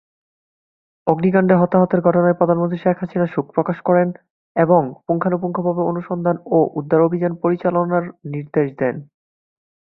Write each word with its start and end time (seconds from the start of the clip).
অগ্নিকাণ্ডে 1.07 1.55
হতাহতের 1.57 2.01
ঘটনায় 2.01 2.37
প্রধানমন্ত্রী 2.39 2.77
শেখ 2.81 2.95
হাসিনা 2.99 3.27
শোক 3.27 3.45
প্রকাশ 3.55 3.77
করেন 3.85 4.07
এবং 4.55 4.81
পুঙ্খানুপুঙ্খভাবে 5.05 5.81
অনুসন্ধান 5.83 6.35
ও 6.47 6.57
উদ্ধার 6.79 7.01
অভিযান 7.01 7.33
পরিচালনার 7.43 8.03
নির্দেশ 8.31 8.67
দেন। 8.79 8.95